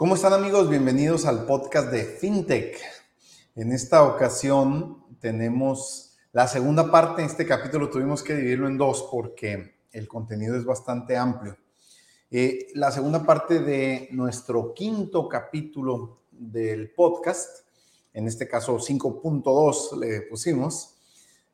[0.00, 0.70] ¿Cómo están amigos?
[0.70, 2.80] Bienvenidos al podcast de FinTech.
[3.54, 7.20] En esta ocasión tenemos la segunda parte.
[7.20, 11.54] En este capítulo tuvimos que dividirlo en dos porque el contenido es bastante amplio.
[12.30, 17.66] Eh, la segunda parte de nuestro quinto capítulo del podcast,
[18.14, 20.94] en este caso 5.2 le pusimos,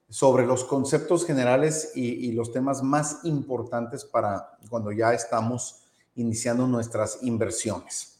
[0.09, 5.83] sobre los conceptos generales y los temas más importantes para cuando ya estamos
[6.15, 8.16] iniciando nuestras inversiones.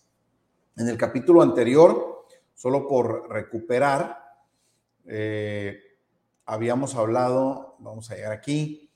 [0.79, 4.23] En el capítulo anterior, solo por recuperar,
[5.07, 5.79] eh,
[6.45, 8.91] habíamos hablado, vamos a llegar aquí,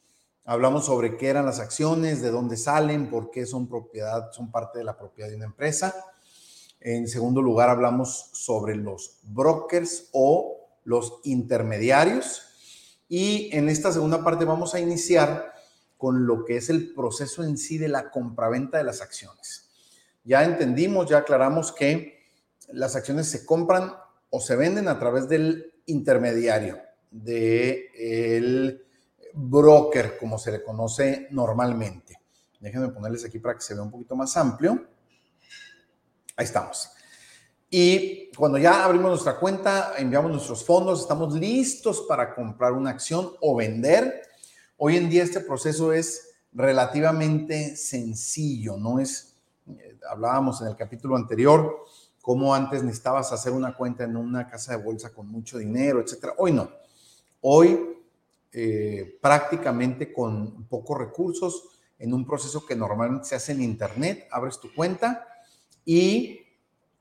[0.45, 4.79] hablamos sobre qué eran las acciones, de dónde salen, por qué son propiedad, son parte
[4.79, 5.95] de la propiedad de una empresa.
[6.80, 12.43] En segundo lugar, hablamos sobre los brokers o los intermediarios.
[13.09, 15.55] Y en esta segunda parte vamos a iniciar
[15.97, 19.70] con lo que es el proceso en sí de la compraventa de las acciones
[20.24, 22.20] ya entendimos, ya aclaramos que
[22.69, 23.92] las acciones se compran
[24.30, 26.79] o se venden a través del intermediario,
[27.10, 28.85] del
[29.35, 32.18] broker, como se le conoce normalmente.
[32.60, 34.87] Déjenme ponerles aquí para que se vea un poquito más amplio.
[36.37, 36.91] Ahí estamos.
[37.71, 43.32] Y cuando ya abrimos nuestra cuenta, enviamos nuestros fondos, estamos listos para comprar una acción
[43.41, 44.23] o vender.
[44.76, 49.40] Hoy en día este proceso es relativamente sencillo, no es
[50.09, 51.85] hablábamos en el capítulo anterior,
[52.21, 56.35] cómo antes necesitabas hacer una cuenta en una casa de bolsa con mucho dinero, etcétera.
[56.39, 56.71] Hoy no.
[57.41, 57.79] Hoy
[58.53, 64.59] eh, prácticamente con pocos recursos, en un proceso que normalmente se hace en Internet, abres
[64.59, 65.27] tu cuenta
[65.84, 66.41] y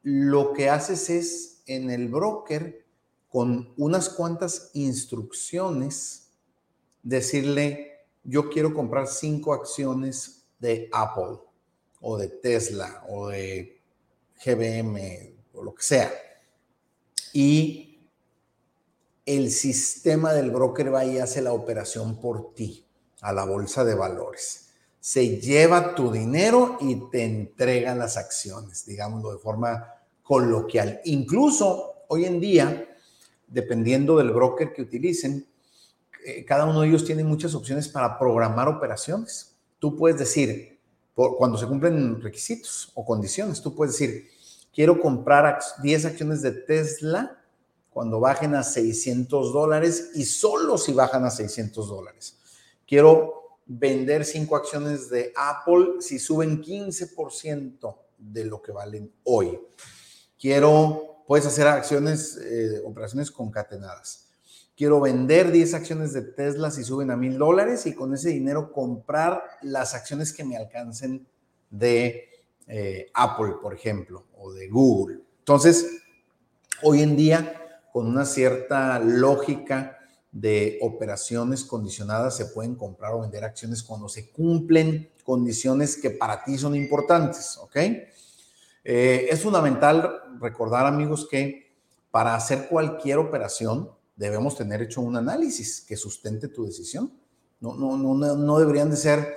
[0.03, 2.85] lo que haces es en el broker,
[3.29, 6.31] con unas cuantas instrucciones,
[7.03, 11.48] decirle, yo quiero comprar cinco acciones de Apple
[12.01, 13.81] o de Tesla o de
[14.43, 16.11] GBM o lo que sea.
[17.33, 17.89] Y
[19.25, 22.87] el sistema del broker va y hace la operación por ti
[23.21, 24.69] a la bolsa de valores.
[24.99, 29.93] Se lleva tu dinero y te entrega las acciones, digámoslo de forma
[30.23, 31.01] coloquial.
[31.05, 32.87] Incluso hoy en día,
[33.47, 35.47] dependiendo del broker que utilicen,
[36.25, 39.55] eh, cada uno de ellos tiene muchas opciones para programar operaciones.
[39.79, 40.78] Tú puedes decir,
[41.37, 43.61] cuando se cumplen requisitos o condiciones.
[43.61, 44.29] Tú puedes decir,
[44.73, 47.43] quiero comprar 10 acciones de Tesla
[47.89, 52.37] cuando bajen a 600 dólares y solo si bajan a 600 dólares.
[52.87, 59.59] Quiero vender 5 acciones de Apple si suben 15% de lo que valen hoy.
[60.39, 64.28] Quiero, puedes hacer acciones, eh, operaciones concatenadas
[64.79, 68.71] quiero vender 10 acciones de Tesla si suben a mil dólares y con ese dinero
[68.71, 71.27] comprar las acciones que me alcancen
[71.69, 72.29] de
[72.65, 75.19] eh, Apple, por ejemplo, o de Google.
[75.39, 75.85] Entonces,
[76.81, 79.97] hoy en día, con una cierta lógica
[80.31, 86.41] de operaciones condicionadas, se pueden comprar o vender acciones cuando se cumplen condiciones que para
[86.45, 87.75] ti son importantes, ¿ok?
[87.75, 91.75] Eh, es fundamental recordar, amigos, que
[92.11, 97.11] para hacer cualquier operación, debemos tener hecho un análisis que sustente tu decisión.
[97.61, 99.33] No, no, no, no deberían de ser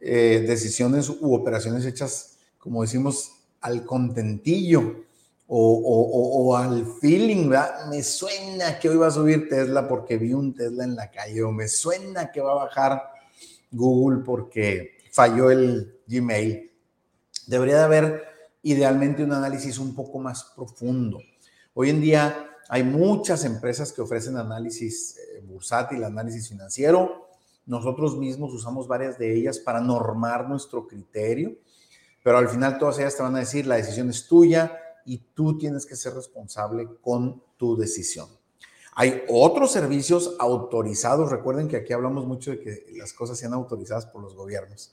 [0.00, 5.04] eh, decisiones u operaciones hechas, como decimos, al contentillo
[5.46, 7.88] o, al feeling, ¿verdad?
[7.90, 11.42] Me suena que hoy va a subir Tesla porque vi un Tesla en la calle
[11.42, 13.02] o me suena que va a bajar
[13.70, 16.70] Google porque falló el Gmail.
[17.46, 18.22] Debería de haber
[18.62, 21.18] idealmente un análisis un poco más profundo.
[21.74, 27.28] Hoy en día hay muchas empresas que ofrecen análisis eh, bursátil, análisis financiero.
[27.66, 31.56] Nosotros mismos usamos varias de ellas para normar nuestro criterio,
[32.22, 35.58] pero al final todas ellas te van a decir, la decisión es tuya y tú
[35.58, 38.28] tienes que ser responsable con tu decisión.
[38.94, 41.30] Hay otros servicios autorizados.
[41.30, 44.92] Recuerden que aquí hablamos mucho de que las cosas sean autorizadas por los gobiernos.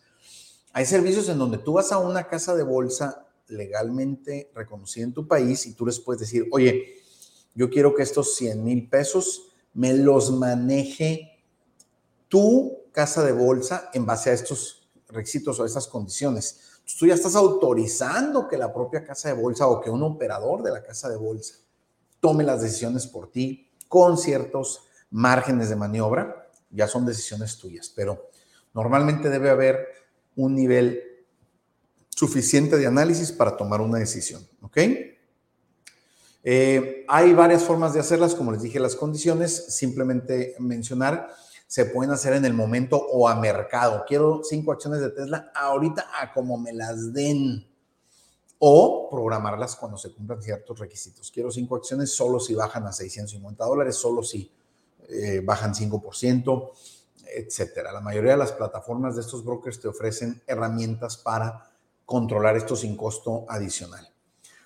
[0.72, 5.28] Hay servicios en donde tú vas a una casa de bolsa legalmente reconocida en tu
[5.28, 7.00] país y tú les puedes decir, oye,
[7.56, 11.44] yo quiero que estos 100 mil pesos me los maneje
[12.28, 16.82] tu casa de bolsa en base a estos requisitos o estas condiciones.
[16.98, 20.72] tú ya estás autorizando que la propia casa de bolsa o que un operador de
[20.72, 21.56] la casa de bolsa
[22.20, 26.50] tome las decisiones por ti con ciertos márgenes de maniobra.
[26.72, 28.30] Ya son decisiones tuyas, pero
[28.74, 29.88] normalmente debe haber
[30.36, 31.04] un nivel
[32.10, 34.48] suficiente de análisis para tomar una decisión.
[34.62, 34.78] ¿Ok?
[36.44, 41.30] Eh, hay varias formas de hacerlas, como les dije, las condiciones, simplemente mencionar,
[41.68, 44.04] se pueden hacer en el momento o a mercado.
[44.08, 47.68] Quiero cinco acciones de Tesla ahorita a como me las den.
[48.62, 51.32] o programarlas cuando se cumplan ciertos requisitos.
[51.32, 54.52] Quiero cinco acciones solo si bajan a 650 dólares, solo si
[55.08, 56.72] eh, bajan 5%,
[57.36, 57.94] etcétera.
[57.94, 61.72] La mayoría de las plataformas de estos brokers te ofrecen herramientas para
[62.06, 64.12] controlar esto sin costo adicional.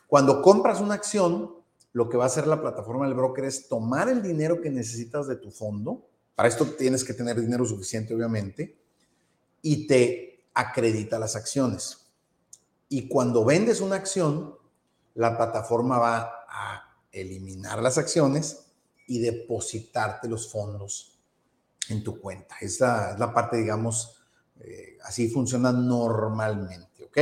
[0.07, 1.62] Cuando compras una acción,
[1.93, 5.27] lo que va a hacer la plataforma del broker es tomar el dinero que necesitas
[5.27, 6.05] de tu fondo.
[6.35, 8.75] Para esto tienes que tener dinero suficiente, obviamente,
[9.61, 12.07] y te acredita las acciones.
[12.89, 14.55] Y cuando vendes una acción,
[15.13, 18.65] la plataforma va a eliminar las acciones
[19.07, 21.19] y depositarte los fondos
[21.89, 22.55] en tu cuenta.
[22.59, 24.17] Esa es la parte, digamos,
[24.59, 27.17] eh, así funciona normalmente, ¿ok?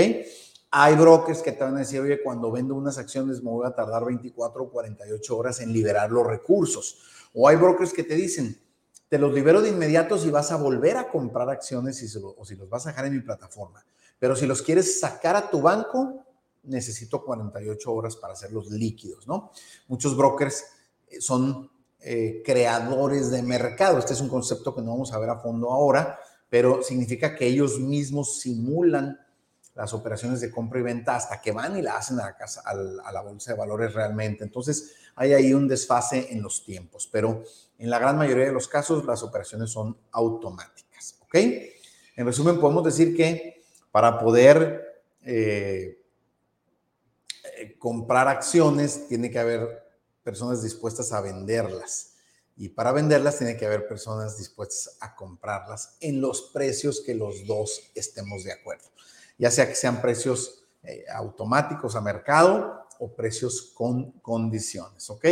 [0.71, 3.75] Hay brokers que te van a decir, oye, cuando vendo unas acciones me voy a
[3.75, 7.29] tardar 24 o 48 horas en liberar los recursos.
[7.33, 8.57] O hay brokers que te dicen,
[9.09, 12.69] te los libero de inmediato si vas a volver a comprar acciones o si los
[12.69, 13.83] vas a dejar en mi plataforma.
[14.17, 16.23] Pero si los quieres sacar a tu banco,
[16.63, 19.51] necesito 48 horas para hacerlos líquidos, ¿no?
[19.87, 20.63] Muchos brokers
[21.09, 21.69] eh, son
[21.99, 23.97] eh, creadores de mercado.
[23.97, 26.19] Este es un concepto que no vamos a ver a fondo ahora,
[26.49, 29.19] pero significa que ellos mismos simulan
[29.75, 32.33] las operaciones de compra y venta hasta que van y la hacen a
[33.11, 34.43] la, bolsa de valores realmente.
[34.43, 37.43] Entonces, hay ahí un desfase en los tiempos, pero
[37.77, 41.35] en la gran mayoría de los casos las operaciones son automáticas, ¿ok?
[42.15, 46.01] En resumen, podemos decir que para poder eh,
[47.57, 49.87] eh, comprar acciones, tiene que haber
[50.23, 52.15] personas dispuestas a venderlas.
[52.57, 57.45] Y para venderlas, tiene que haber personas dispuestas a comprarlas en los precios que los
[57.47, 58.91] dos estemos de acuerdo.
[59.41, 65.09] Ya sea que sean precios eh, automáticos a mercado o precios con condiciones.
[65.09, 65.25] ¿Ok?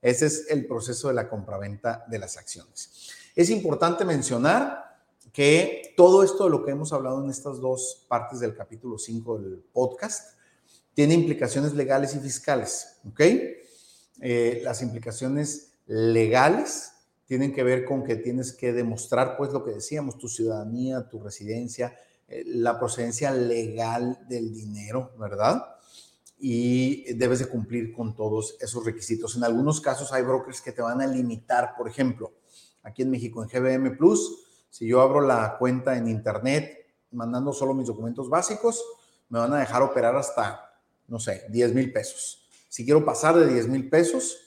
[0.00, 3.10] Ese es el proceso de la compraventa de las acciones.
[3.36, 8.40] Es importante mencionar que todo esto de lo que hemos hablado en estas dos partes
[8.40, 10.38] del capítulo 5 del podcast
[10.94, 13.20] tiene implicaciones legales y fiscales, ¿ok?
[14.22, 16.92] Eh, las implicaciones legales
[17.26, 21.20] tienen que ver con que tienes que demostrar, pues, lo que decíamos, tu ciudadanía, tu
[21.20, 21.94] residencia,
[22.46, 25.76] la procedencia legal del dinero, ¿verdad?
[26.38, 29.36] Y debes de cumplir con todos esos requisitos.
[29.36, 32.32] En algunos casos hay brokers que te van a limitar, por ejemplo,
[32.82, 36.76] aquí en México, en GBM Plus, si yo abro la cuenta en internet
[37.10, 38.82] mandando solo mis documentos básicos,
[39.28, 40.72] me van a dejar operar hasta,
[41.08, 42.48] no sé, 10 mil pesos.
[42.68, 44.38] Si quiero pasar de 10 mil pesos,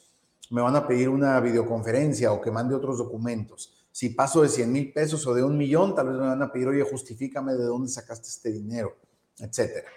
[0.49, 3.82] me van a pedir una videoconferencia o que mande otros documentos.
[3.93, 6.51] Si paso de 100 mil pesos o de un millón, tal vez me van a
[6.51, 8.97] pedir, oye, justifícame de dónde sacaste este dinero,
[9.37, 9.87] etcétera.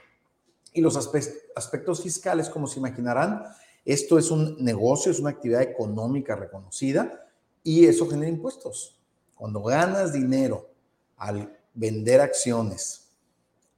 [0.75, 3.43] Y los aspectos fiscales, como se imaginarán,
[3.87, 7.27] esto es un negocio, es una actividad económica reconocida
[7.63, 9.01] y eso genera impuestos.
[9.35, 10.69] Cuando ganas dinero
[11.17, 13.09] al vender acciones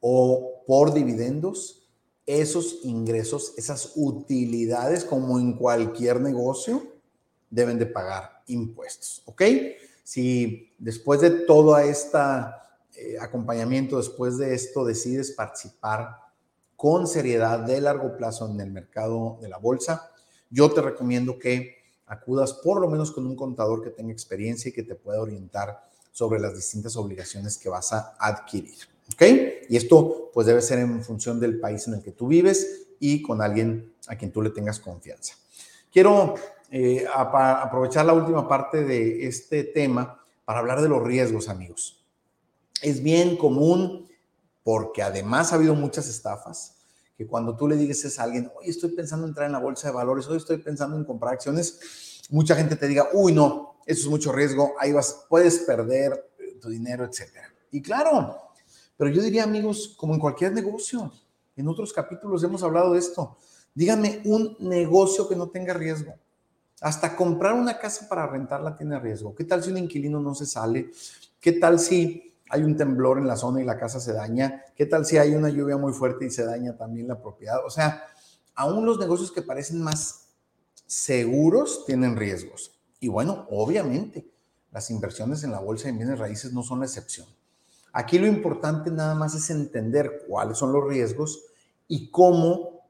[0.01, 1.89] o por dividendos,
[2.27, 6.83] esos ingresos, esas utilidades, como en cualquier negocio,
[7.49, 9.23] deben de pagar impuestos.
[9.27, 9.43] ¿Ok?
[10.09, 12.17] Si después de todo este
[13.21, 16.17] acompañamiento, después de esto, decides participar
[16.77, 20.11] con seriedad de largo plazo en el mercado de la bolsa,
[20.49, 21.75] yo te recomiendo que
[22.07, 25.87] acudas por lo menos con un contador que tenga experiencia y que te pueda orientar
[26.11, 28.79] sobre las distintas obligaciones que vas a adquirir.
[29.13, 29.23] ¿Ok?
[29.69, 33.21] Y esto pues debe ser en función del país en el que tú vives y
[33.21, 35.35] con alguien a quien tú le tengas confianza.
[35.93, 36.35] Quiero
[36.71, 42.05] eh, aprovechar la última parte de este tema para hablar de los riesgos, amigos.
[42.83, 44.09] Es bien común
[44.63, 46.77] porque además ha habido muchas estafas
[47.17, 49.89] que cuando tú le dices a alguien, hoy estoy pensando en entrar en la bolsa
[49.89, 54.03] de valores, hoy estoy pensando en comprar acciones, mucha gente te diga, uy, no, eso
[54.03, 57.53] es mucho riesgo, ahí vas, puedes perder tu dinero, etcétera.
[57.73, 58.37] Y claro,
[58.97, 61.11] pero yo diría, amigos, como en cualquier negocio,
[61.57, 63.37] en otros capítulos hemos hablado de esto,
[63.75, 66.15] díganme un negocio que no tenga riesgo.
[66.81, 69.35] Hasta comprar una casa para rentarla tiene riesgo.
[69.35, 70.91] ¿Qué tal si un inquilino no se sale?
[71.41, 74.65] ¿Qué tal si hay un temblor en la zona y la casa se daña.
[74.75, 77.65] ¿Qué tal si hay una lluvia muy fuerte y se daña también la propiedad?
[77.65, 78.05] O sea,
[78.55, 80.29] aún los negocios que parecen más
[80.87, 82.73] seguros tienen riesgos.
[83.01, 84.31] Y bueno, obviamente,
[84.73, 87.27] las inversiones en la bolsa de bienes raíces no son la excepción.
[87.93, 91.43] Aquí lo importante nada más es entender cuáles son los riesgos
[91.87, 92.87] y cómo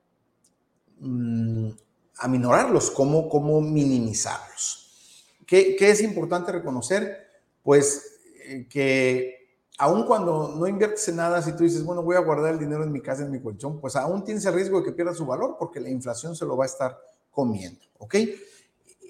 [1.00, 1.70] mm,
[2.18, 5.34] aminorarlos, cómo, cómo minimizarlos.
[5.46, 7.26] ¿Qué, ¿Qué, es importante reconocer?
[7.62, 9.38] Pues eh, que
[9.78, 12.82] aun cuando no inviertes en nada, si tú dices, bueno, voy a guardar el dinero
[12.82, 15.24] en mi casa, en mi colchón, pues aún tienes el riesgo de que pierda su
[15.24, 16.98] valor porque la inflación se lo va a estar
[17.30, 18.16] comiendo, ¿ok?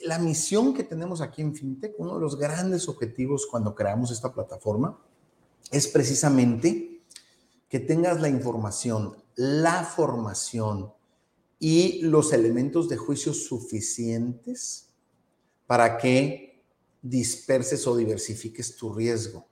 [0.03, 4.33] La misión que tenemos aquí en FinTech, uno de los grandes objetivos cuando creamos esta
[4.33, 4.99] plataforma,
[5.73, 7.03] es precisamente
[7.69, 10.93] que tengas la información, la formación
[11.59, 14.88] y los elementos de juicio suficientes
[15.67, 16.62] para que
[17.03, 19.47] disperses o diversifiques tu riesgo.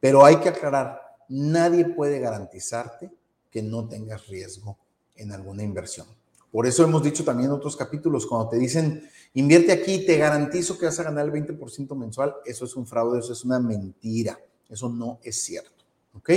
[0.00, 3.10] Pero hay que aclarar, nadie puede garantizarte
[3.50, 4.78] que no tengas riesgo
[5.16, 6.06] en alguna inversión.
[6.50, 10.78] Por eso hemos dicho también en otros capítulos, cuando te dicen, invierte aquí, te garantizo
[10.78, 14.38] que vas a ganar el 20% mensual, eso es un fraude, eso es una mentira,
[14.68, 15.84] eso no es cierto.
[16.14, 16.30] ¿Ok?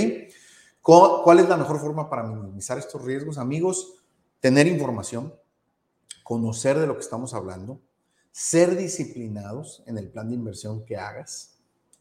[0.82, 3.99] ¿Cuál es la mejor forma para minimizar estos riesgos, amigos?
[4.40, 5.34] Tener información,
[6.24, 7.80] conocer de lo que estamos hablando,
[8.32, 11.58] ser disciplinados en el plan de inversión que hagas,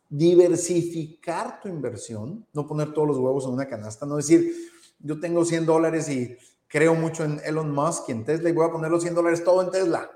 [0.10, 4.54] diversificar tu inversión, no poner todos los huevos en una canasta, no decir,
[5.00, 8.68] yo tengo 100 dólares y creo mucho en Elon Musk y en Tesla y voy
[8.68, 10.10] a poner los 100 dólares todo en Tesla.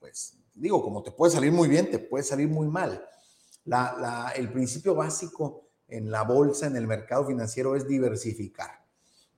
[0.00, 3.04] Pues digo, como te puede salir muy bien, te puede salir muy mal.
[4.36, 8.82] el principio básico en la bolsa, en el mercado financiero, es diversificar.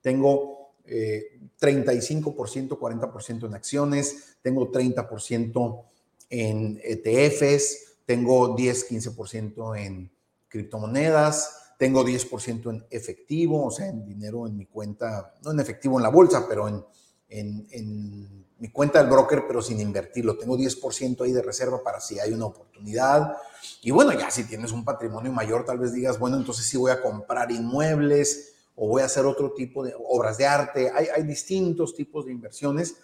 [0.01, 5.85] Tengo 35%, eh, 40% en acciones, tengo 30%
[6.29, 10.11] en ETFs, tengo 10, 15% en
[10.47, 15.97] criptomonedas, tengo 10% en efectivo, o sea, en dinero en mi cuenta, no en efectivo
[15.97, 16.83] en la bolsa, pero en,
[17.29, 20.37] en, en mi cuenta del broker, pero sin invertirlo.
[20.37, 23.35] Tengo 10% ahí de reserva para si hay una oportunidad.
[23.81, 26.91] Y bueno, ya si tienes un patrimonio mayor, tal vez digas, bueno, entonces sí voy
[26.91, 30.91] a comprar inmuebles o voy a hacer otro tipo de obras de arte.
[30.93, 32.95] Hay, hay distintos tipos de inversiones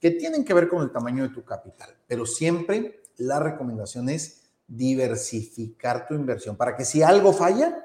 [0.00, 4.42] que tienen que ver con el tamaño de tu capital, pero siempre la recomendación es
[4.68, 7.82] diversificar tu inversión para que si algo falla,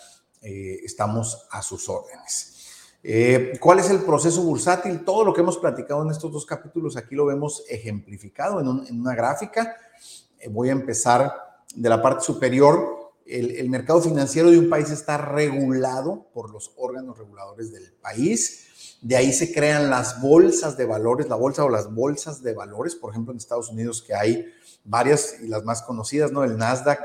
[0.43, 2.57] eh, estamos a sus órdenes.
[3.09, 5.05] Eh, ¿Cuál es el proceso bursátil?
[5.05, 9.15] Todo lo que hemos platicado en estos dos capítulos aquí lo vemos ejemplificado en, una
[9.15, 9.77] gráfica.
[10.41, 11.33] Eh, voy a empezar
[11.73, 13.13] de la parte superior.
[13.25, 18.65] El, el mercado financiero de un país está regulado por los órganos reguladores del país
[19.03, 22.97] de ahí se crean las bolsas de valores, la bolsa o las bolsas de valores,
[22.97, 24.47] por ejemplo, en Estados Unidos que hay
[24.85, 26.43] varias y las más conocidas, ¿no?
[26.43, 27.01] El Nasdaq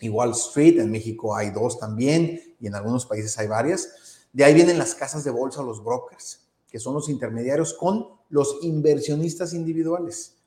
[0.00, 3.88] y Wall Street, en México hay dos también y en algunos países hay varias.
[4.34, 8.58] De ahí vienen las casas de bolsa, los brokers, que son los intermediarios con los
[8.62, 10.38] inversionistas individuales.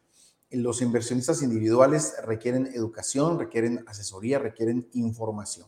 [0.51, 5.67] Los inversionistas individuales requieren educación, requieren asesoría, requieren información.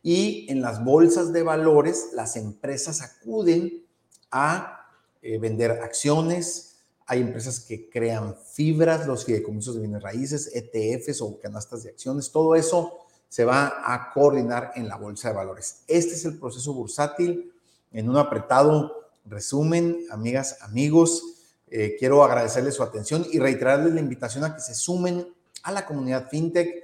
[0.00, 3.84] Y en las bolsas de valores, las empresas acuden
[4.30, 4.86] a
[5.20, 6.78] eh, vender acciones.
[7.04, 12.30] Hay empresas que crean fibras, los fideicomisos de bienes raíces, ETFs o canastas de acciones.
[12.30, 12.96] Todo eso
[13.30, 15.84] se va a coordinar en la bolsa de valores.
[15.86, 17.54] Este es el proceso bursátil
[17.92, 21.22] en un apretado resumen, amigas, amigos.
[21.68, 25.32] Eh, quiero agradecerles su atención y reiterarles la invitación a que se sumen
[25.62, 26.82] a la comunidad FinTech.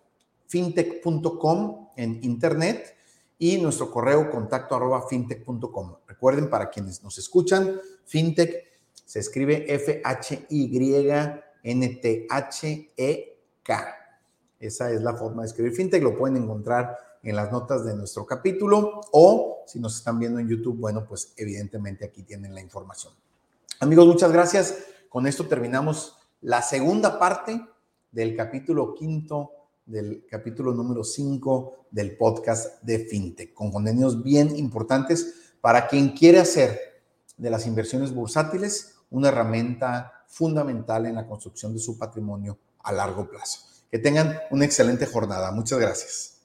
[0.49, 2.97] fintech.com en internet
[3.39, 5.97] y nuestro correo contacto arroba fintech.com.
[6.07, 8.67] Recuerden, para quienes nos escuchan, fintech
[9.05, 10.29] se escribe F-H-Y-N-T-H-E-K.
[14.61, 16.03] Esa es la forma de escribir fintech.
[16.03, 20.49] Lo pueden encontrar en las notas de nuestro capítulo o si nos están viendo en
[20.49, 23.13] YouTube, bueno, pues evidentemente aquí tienen la información.
[23.81, 24.79] Amigos, muchas gracias.
[25.09, 27.65] Con esto terminamos la segunda parte
[28.11, 29.53] del capítulo quinto,
[29.89, 36.39] del capítulo número cinco del podcast de FinTech, con contenidos bien importantes para quien quiere
[36.39, 36.79] hacer
[37.37, 43.29] de las inversiones bursátiles una herramienta fundamental en la construcción de su patrimonio a largo
[43.29, 43.61] plazo.
[43.91, 45.51] Que tengan una excelente jornada.
[45.53, 46.38] Muchas gracias.